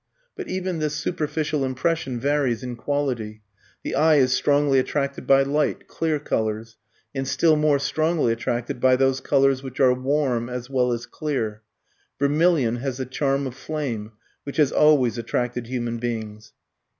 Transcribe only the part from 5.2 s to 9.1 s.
by light, clear colours, and still more strongly attracted by